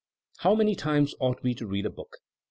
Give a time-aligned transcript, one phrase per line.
[0.39, 2.17] How many times ought we to read a book?